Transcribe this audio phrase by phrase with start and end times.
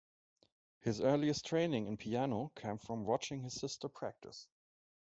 [0.79, 4.47] His earliest training in piano came from watching his sister practice.